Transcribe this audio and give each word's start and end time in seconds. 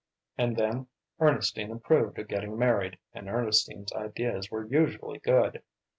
And 0.35 0.57
then 0.57 0.87
Ernestine 1.19 1.71
approved 1.71 2.17
of 2.17 2.27
getting 2.27 2.57
married, 2.57 2.97
and 3.13 3.29
Ernestine's 3.29 3.93
ideas 3.93 4.49
were 4.49 4.65
usually 4.65 5.19
good. 5.19 5.61